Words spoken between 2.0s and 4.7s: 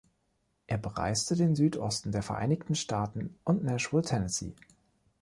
der Vereinigten Staaten und Nashville, Tennessee.